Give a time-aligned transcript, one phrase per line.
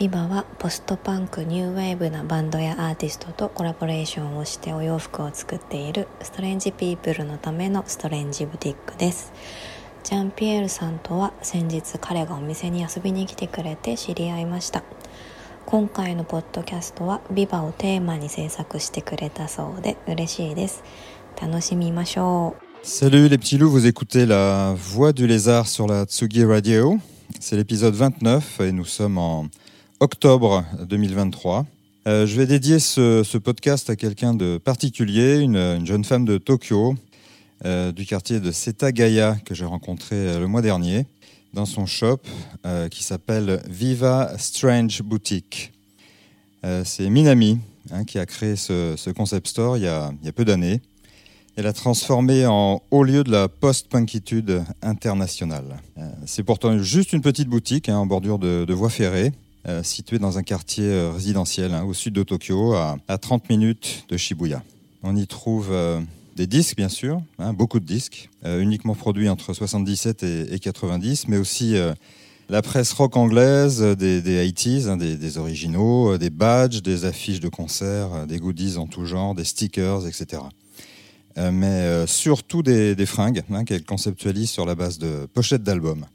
[0.00, 9.30] ビバはポストパンクニューウェーブなバンドやアーティストとコラボレーションをしてお洋服を作っているストレンジピープルのためのストレンジブティックです。
[10.02, 14.84] ジャンピエールさんとは先日彼がお店に遊びに来てくれて知り合いました。
[15.66, 20.82] 今回のポッドキャストはビバをテーマに制作してくれたそうで嬉しいです。
[21.38, 22.86] 楽しみましょう。
[22.86, 26.96] Salut les petits loups, vous écoutez la voix du lézard sur la Tsugi Radio.
[27.38, 29.46] C'est l'épisode 29 et nous sommes en
[30.00, 31.66] octobre 2023.
[32.06, 36.38] Euh, je vais dédier ce, podcast à quelqu'un de particulier, une, une jeune femme de
[36.38, 36.94] Tokyo,
[37.66, 41.04] euh, du quartier de Setagaya que j'ai rencontré euh, le mois dernier
[41.52, 42.20] dans son shop
[42.92, 45.72] qui s'appelle Viva Strange Boutique.
[46.84, 47.58] C'est Minami
[47.90, 50.44] hein, qui a créé ce, ce concept store il y a, il y a peu
[50.44, 50.80] d'années.
[51.56, 55.80] Elle a transformé en haut lieu de la post-punkitude internationale.
[56.24, 59.32] C'est pourtant juste une petite boutique hein, en bordure de, de voie ferrée,
[59.68, 63.50] euh, située dans un quartier euh, résidentiel hein, au sud de Tokyo, à, à 30
[63.50, 64.62] minutes de Shibuya.
[65.02, 66.00] On y trouve euh,
[66.34, 71.28] des disques, bien sûr, hein, beaucoup de disques, uniquement produits entre 77 et, et 90,
[71.28, 71.74] mais aussi
[72.48, 77.50] la presse rock anglaise, des, des 80s, hein, des, originaux, des badges, des affiches de
[77.50, 80.42] concerts, des goodies en tout genre, des stickers, etc.
[81.36, 86.06] Mais surtout des, fringues qu'elle conceptualise sur la base de pochettes d'albums.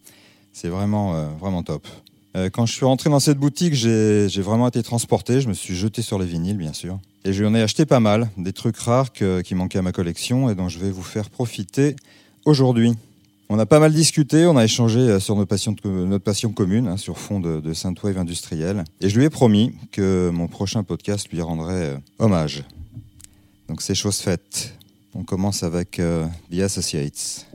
[0.51, 1.87] C'est vraiment, vraiment top.
[2.35, 5.39] Euh, quand je suis rentré dans cette boutique, j'ai vraiment été transporté.
[5.39, 6.99] Je me suis jeté sur les vinyles, bien sûr.
[7.23, 9.93] Et je lui en ai acheté pas mal, des trucs rares qui manquaient à ma
[9.93, 11.95] collection et dont je vais vous faire profiter
[12.43, 12.93] aujourd'hui.
[13.47, 17.19] On a pas mal discuté, on a échangé euh, sur notre passion commune, hein, sur
[17.19, 18.83] fond de, de synthwave industriel.
[19.01, 22.63] Et je lui ai promis que mon prochain podcast lui rendrait euh, hommage.
[23.69, 24.73] Donc c'est chose faite.
[25.13, 26.01] On commence avec
[26.51, 27.45] The Associates.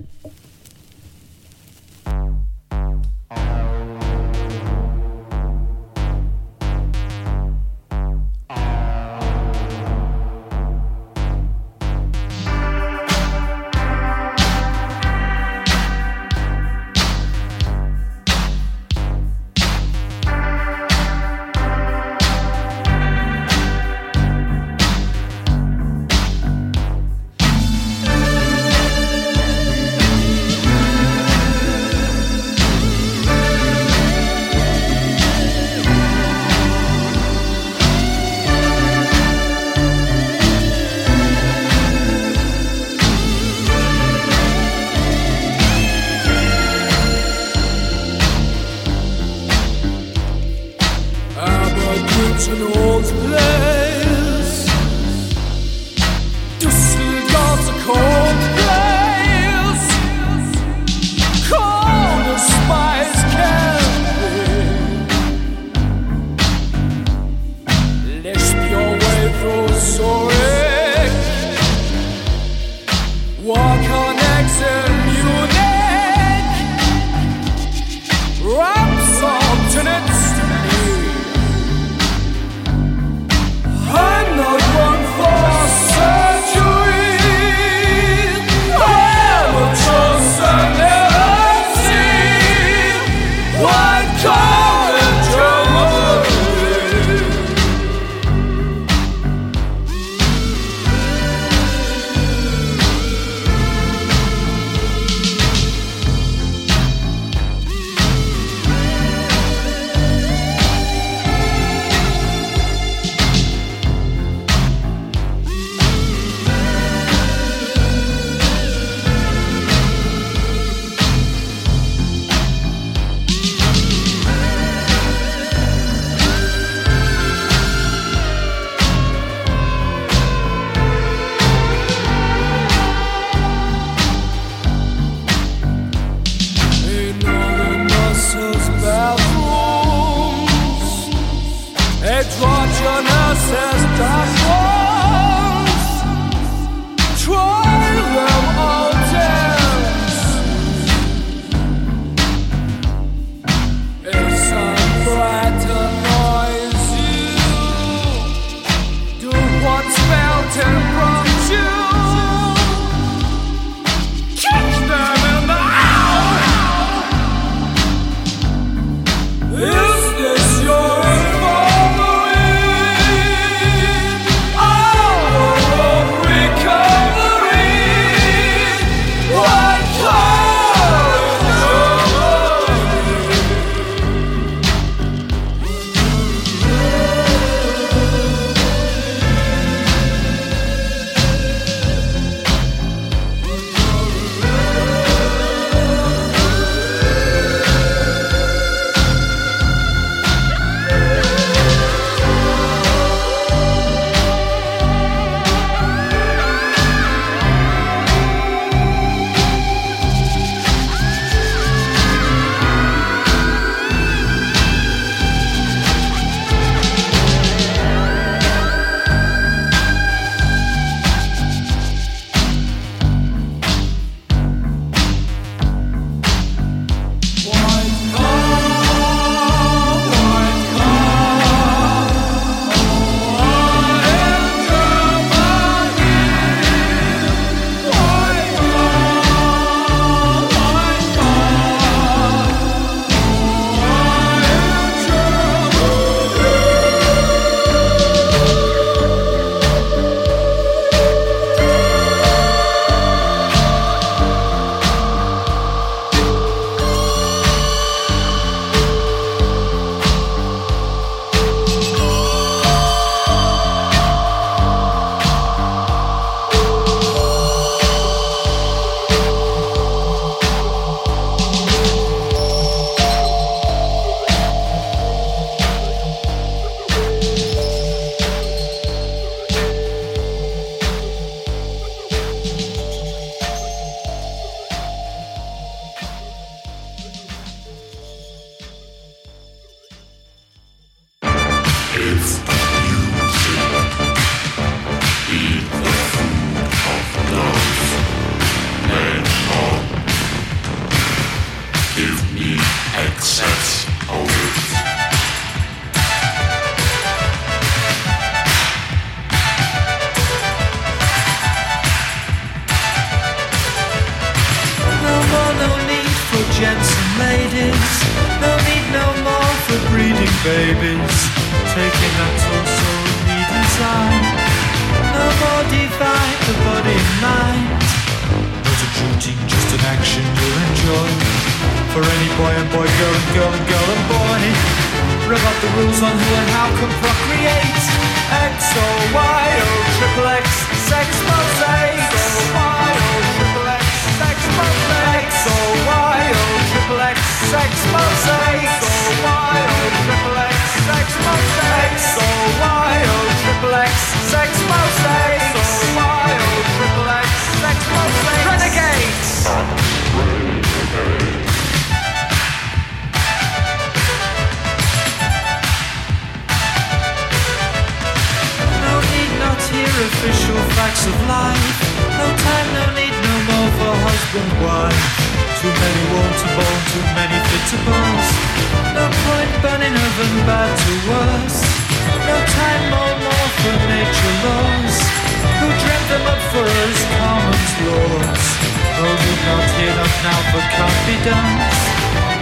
[390.23, 390.91] Now, but can't.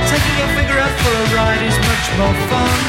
[0.09, 2.81] Taking your finger out for a ride is much more fun.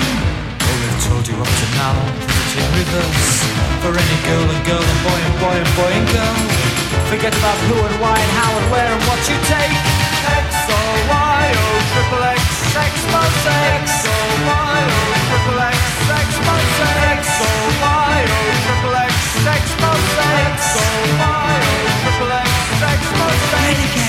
[0.59, 3.43] All they've told you up to now, put it in reverse.
[3.83, 6.37] For any girl and girl and boy and boy and boy and girl.
[7.11, 9.75] Forget about who and why and how and where and what you take.
[10.29, 12.41] X O Y O triple X
[12.75, 13.83] X mosaic.
[13.83, 15.79] X O Y O triple X
[16.23, 17.19] X mosaic.
[17.19, 20.47] X O Y O triple X X mosaic.
[20.47, 22.47] X O Y O triple X
[22.83, 23.29] X mosaic.
[23.79, 24.08] Natural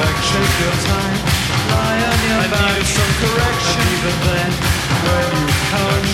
[0.00, 1.18] Take your time.
[1.68, 2.60] Lie on your back.
[2.60, 3.84] I need some correction.
[3.94, 4.50] Even then,
[5.04, 6.06] when you come,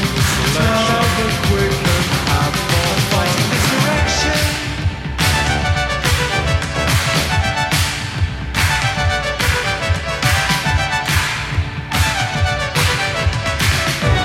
[0.56, 2.96] tell the quick and have more.
[3.12, 4.38] Fighting this erection.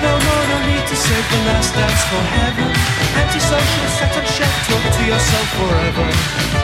[0.02, 3.01] No more, no need to save the last dance for heaven.
[3.12, 6.08] Antisocial, set on shelf, talk to yourself forever.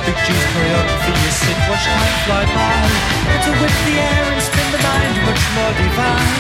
[0.08, 2.80] Big G's choreography, you sit, watch time fly by.
[3.32, 6.32] And to whip the air and spin the mind, much more divine.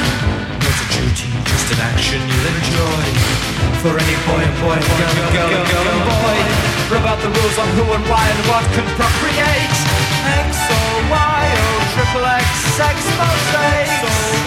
[0.63, 3.05] Not a duty, just an action you'll enjoy.
[3.83, 6.37] For any boy and boy, boy, girl, girl, girl, girl, girl and boy.
[6.87, 9.75] Rub out the rules on who and why and what can procreate.
[10.47, 14.46] X O Y O triple X X mosaic.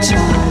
[0.00, 0.49] child.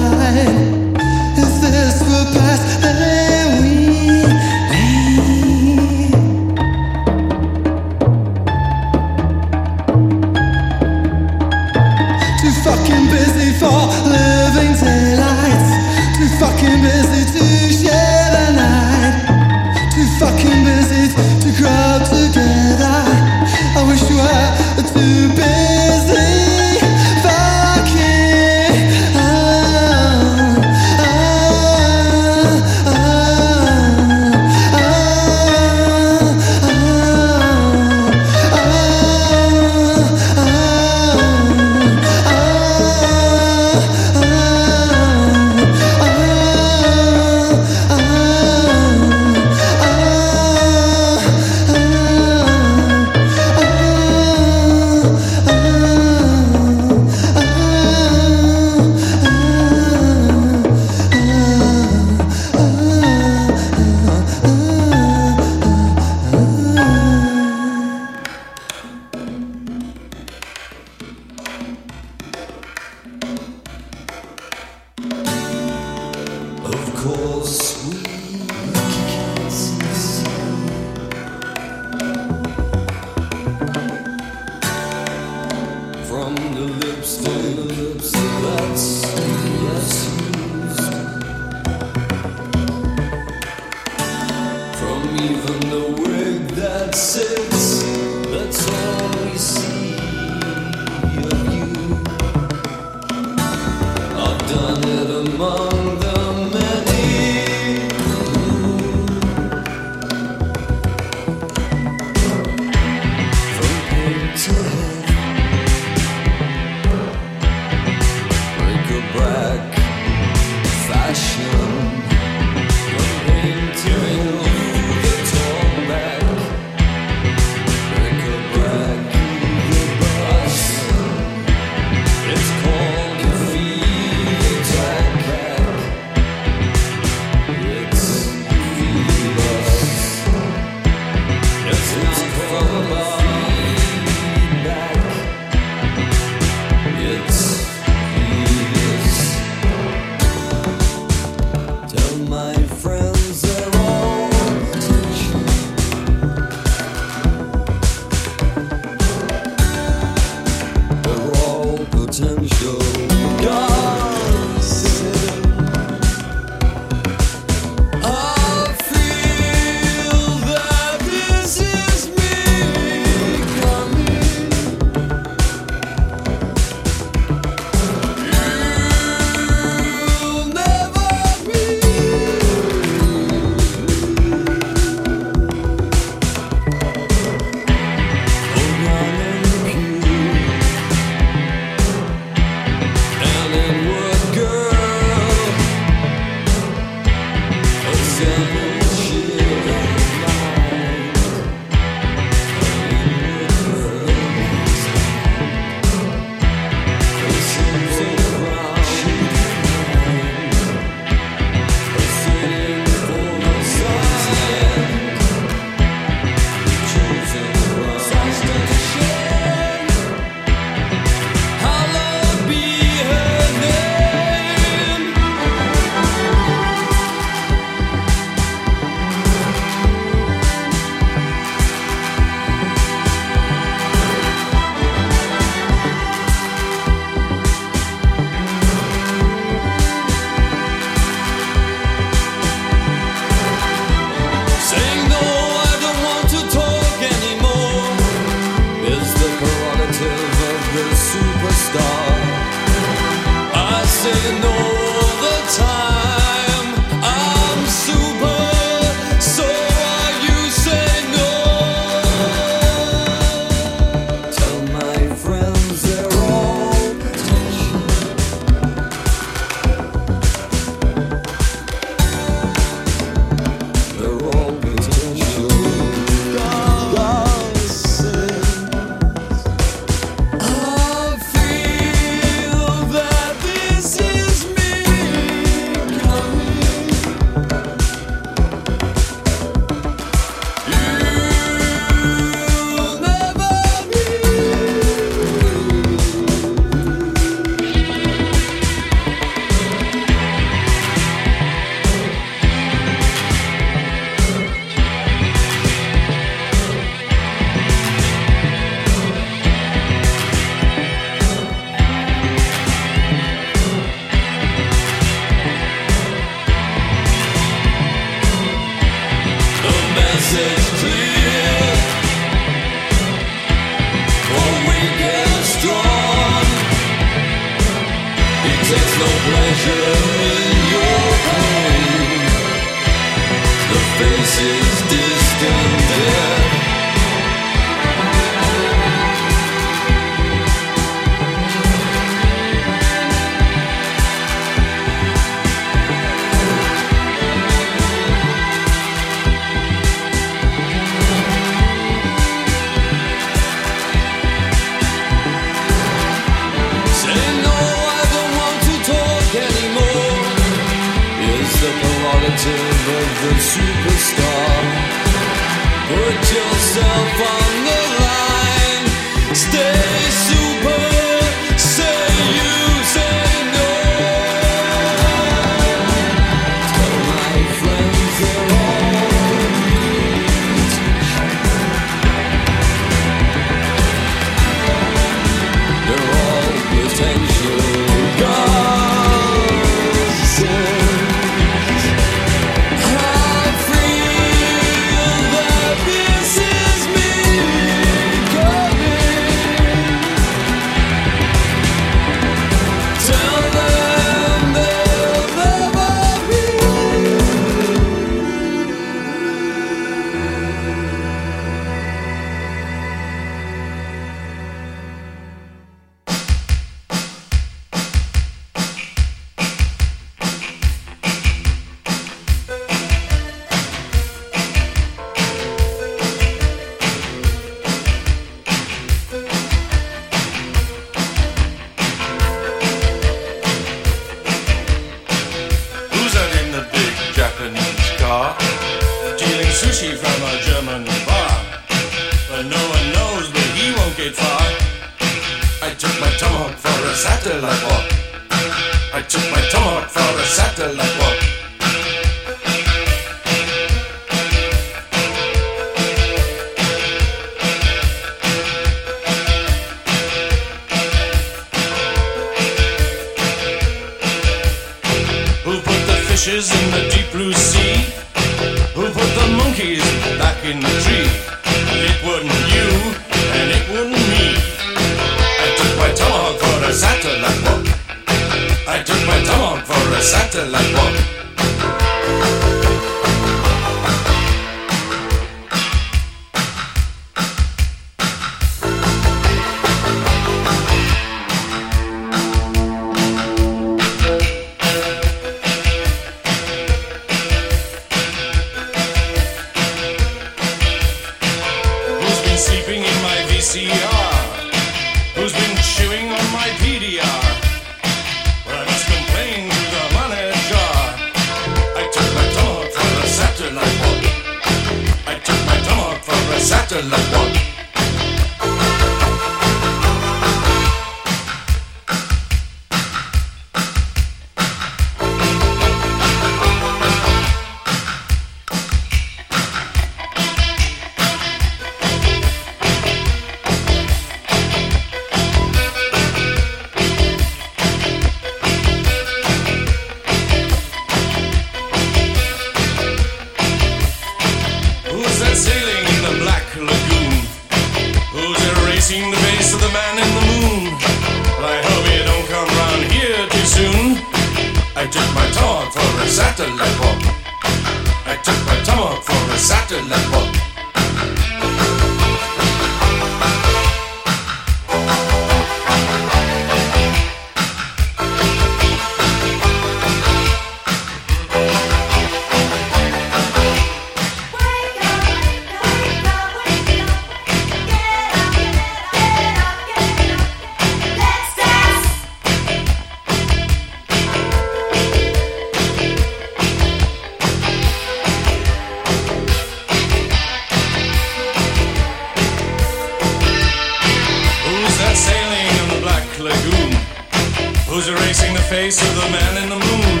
[597.80, 600.00] Was erasing the face of the man in the moon.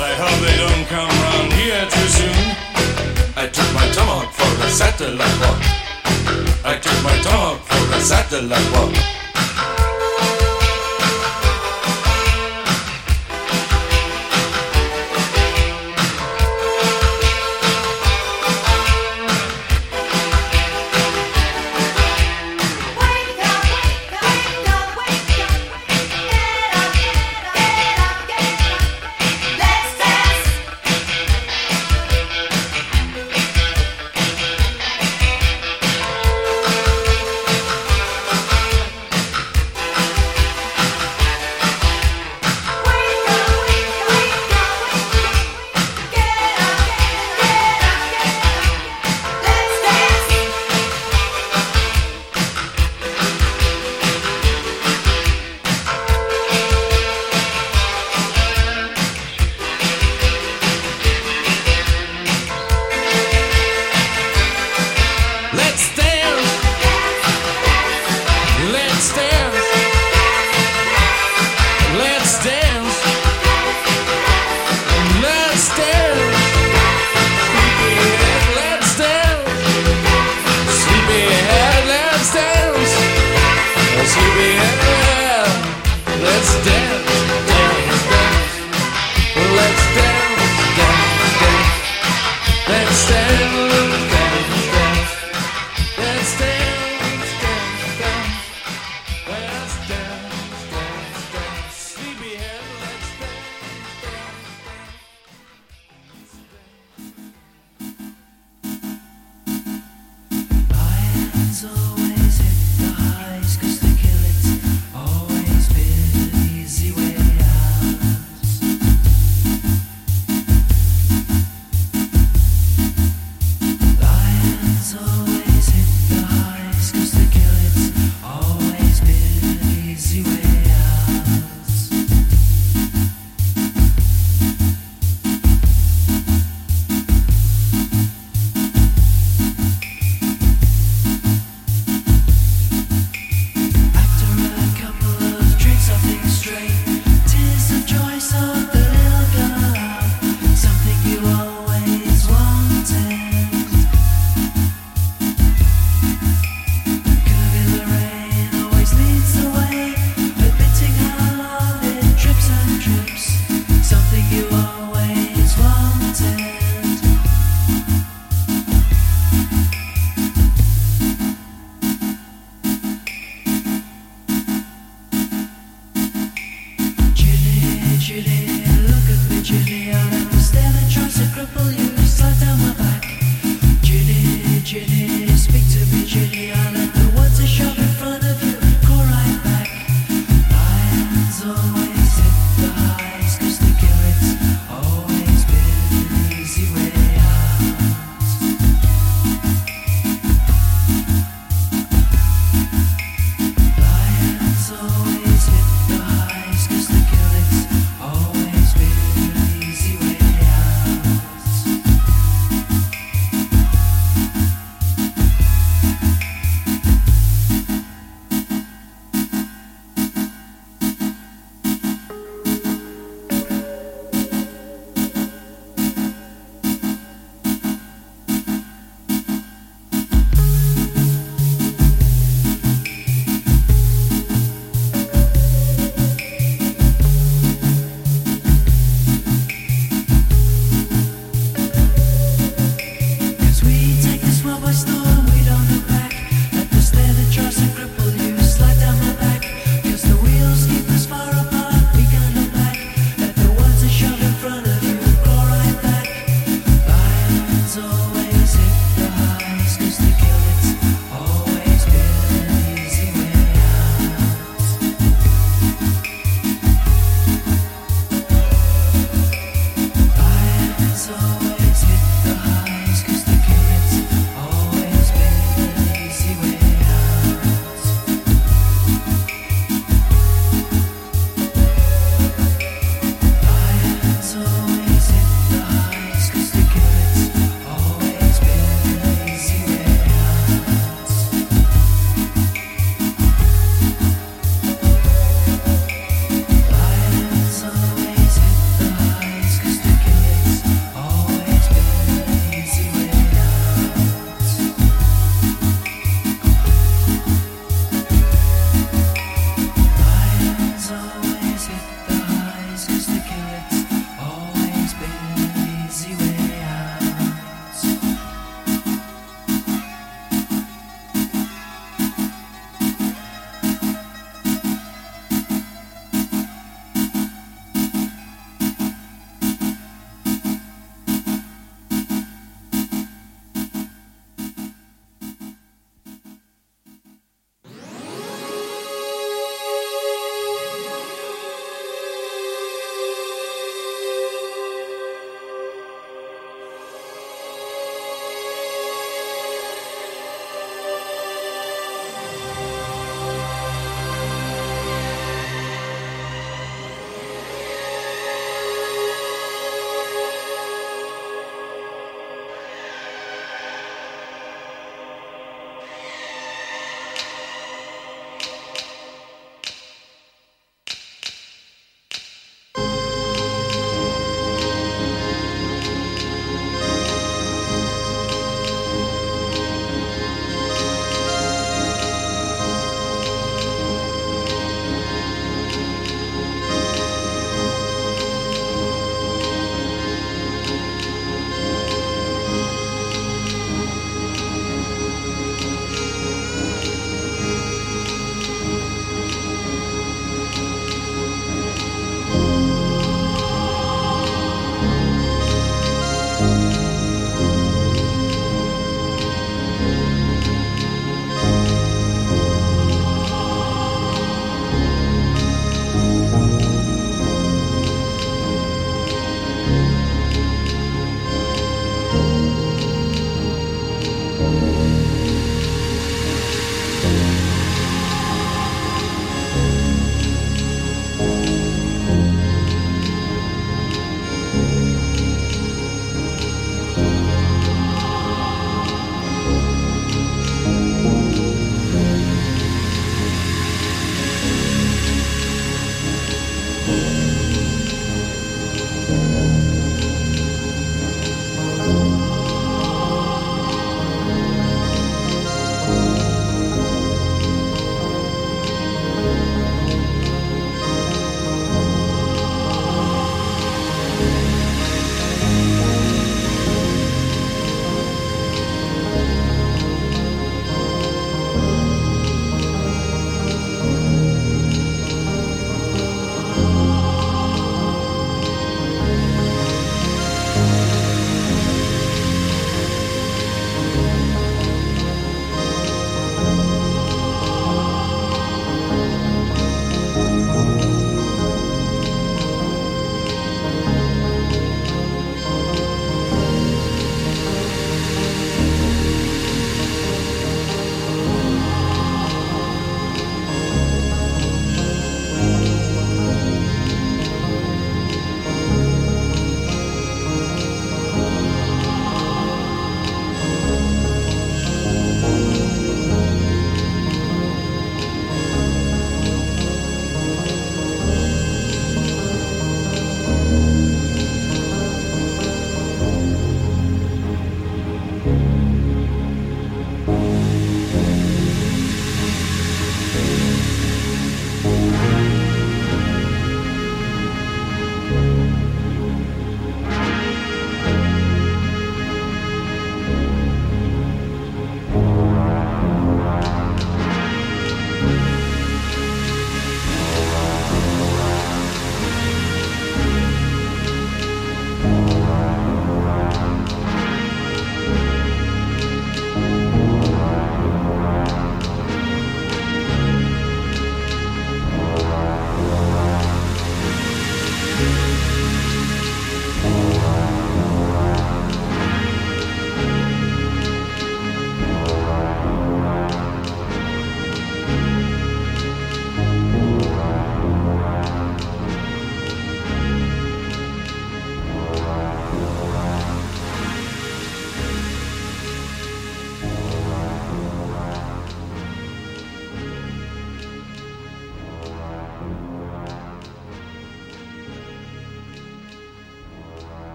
[0.00, 2.56] I hope they don't come round here too soon.
[3.36, 5.60] I took my tomahawk for a satellite walk.
[6.64, 9.19] I took my tomahawk for a satellite walk.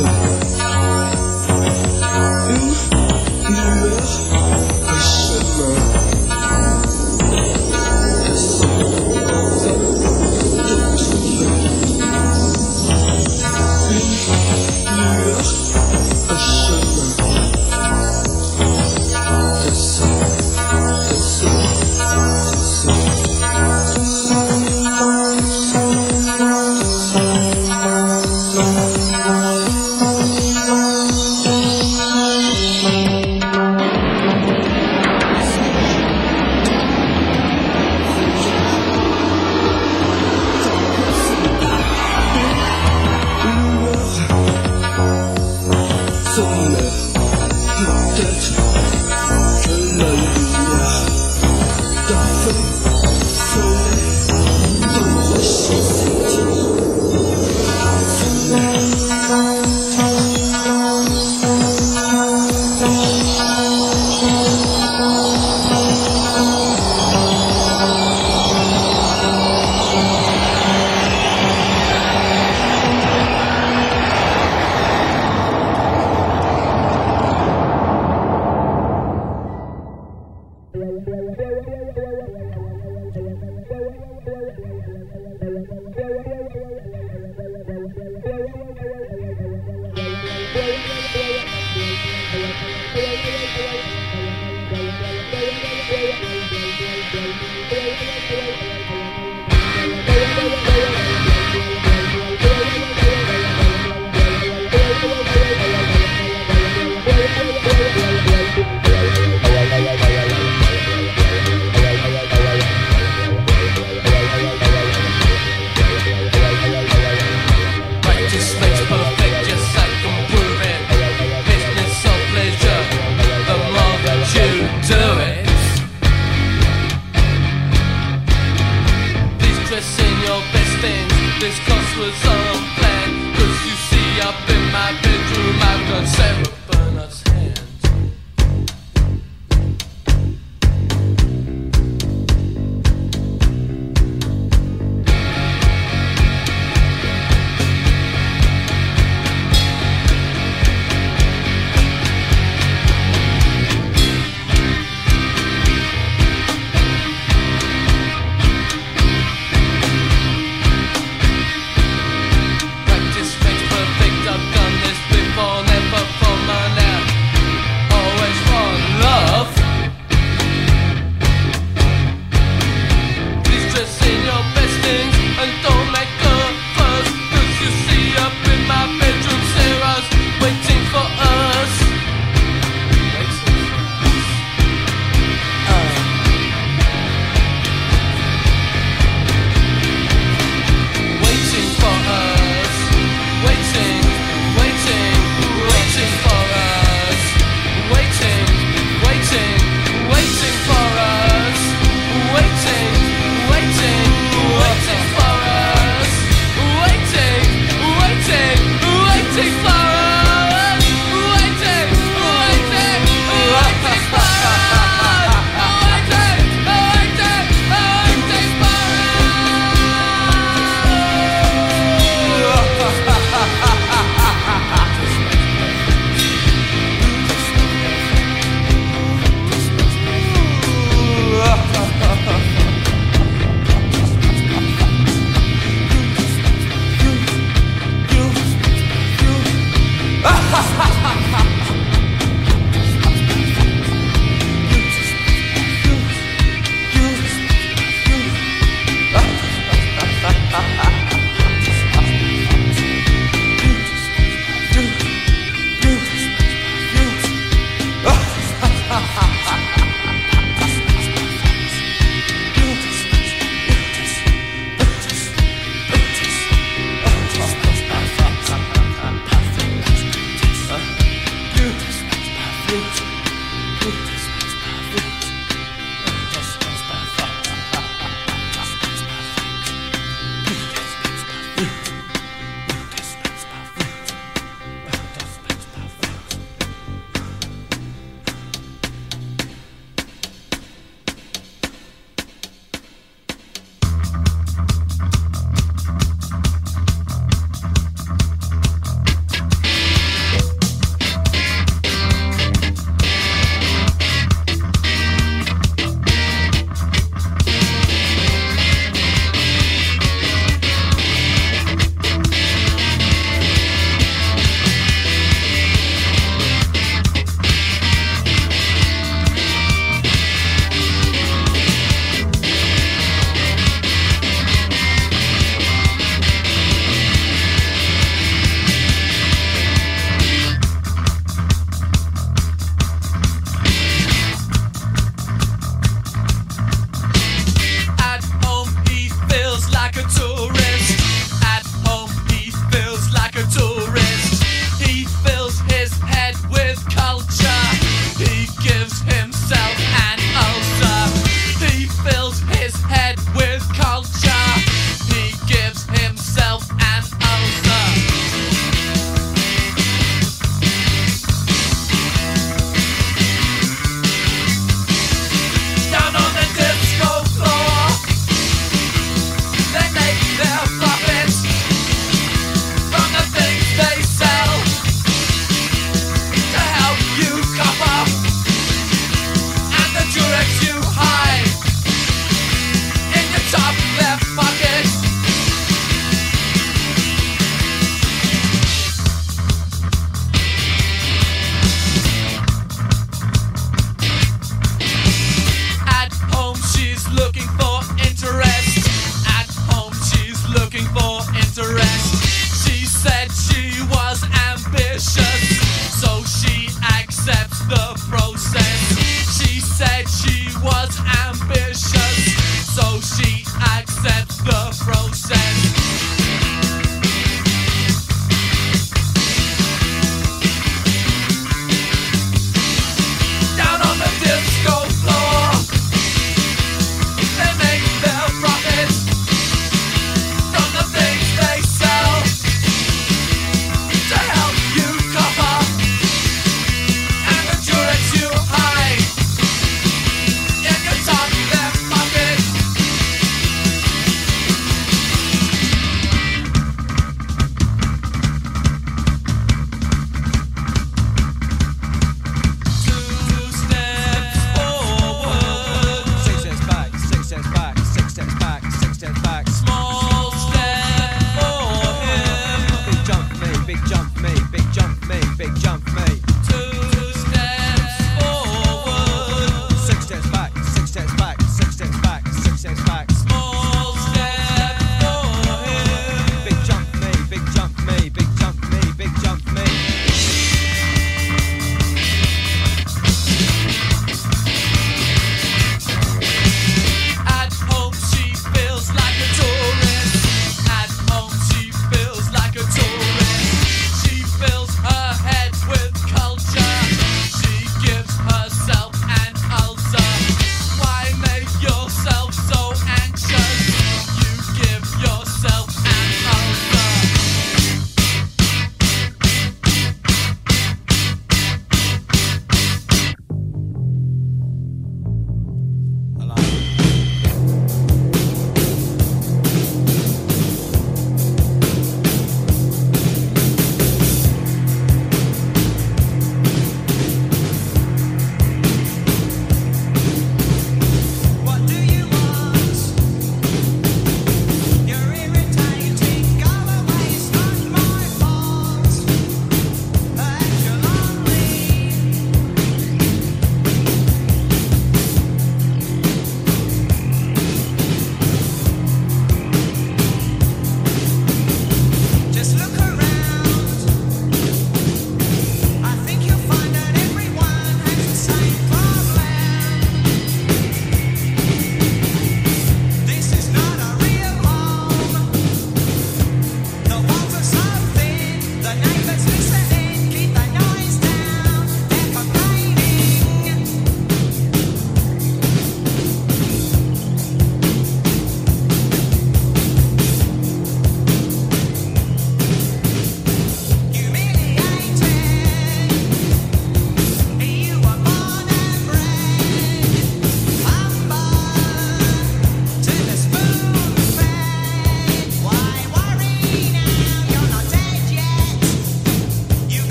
[0.00, 0.37] Practice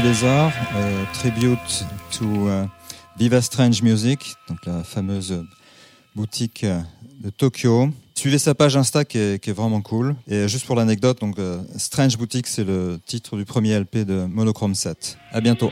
[0.00, 2.64] du lézard, euh, tribute to euh,
[3.18, 5.44] Viva Strange Music, donc la fameuse
[6.14, 6.80] boutique euh,
[7.22, 7.90] de Tokyo.
[8.14, 10.14] Suivez sa page Insta qui est, vraiment cool.
[10.28, 11.36] Et juste pour l'anecdote, donc
[11.76, 15.16] Strange Boutique, c'est le titre du premier LP de Monochrome 7.
[15.32, 15.70] À bientôt.